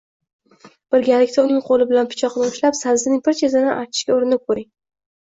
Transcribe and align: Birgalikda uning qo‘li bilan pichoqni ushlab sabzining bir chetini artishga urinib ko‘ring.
Birgalikda 0.93 1.41
uning 1.47 1.59
qo‘li 1.67 1.85
bilan 1.91 2.09
pichoqni 2.13 2.47
ushlab 2.51 2.77
sabzining 2.79 3.19
bir 3.27 3.37
chetini 3.43 3.69
artishga 3.75 4.15
urinib 4.15 4.43
ko‘ring. 4.49 4.67